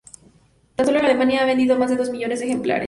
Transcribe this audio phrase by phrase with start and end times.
[0.77, 2.79] Tan solo en Alemania ha vendido más de dos millones de ejemplares.